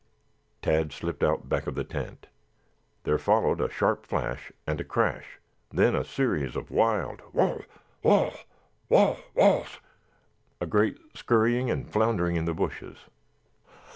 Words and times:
Tad 0.63 0.91
slipped 0.91 1.21
out 1.23 1.47
back 1.47 1.67
of 1.67 1.75
the 1.75 1.83
tent. 1.83 2.25
There 3.03 3.19
followed 3.19 3.61
a 3.61 3.69
sharp 3.69 4.03
flash, 4.07 4.51
and 4.65 4.81
a 4.81 4.83
crash, 4.83 5.37
then 5.69 5.95
a 5.95 6.03
series 6.03 6.55
of 6.55 6.71
wild 6.71 7.21
"waugh, 7.33 7.65
waugh, 8.01 8.33
waugh, 8.89 9.17
waughs," 9.35 9.79
a 10.59 10.65
great 10.65 10.97
scurrying 11.15 11.69
and 11.69 11.87
floundering 11.87 12.35
in 12.35 12.45
the 12.45 12.55
bushes. 12.55 13.05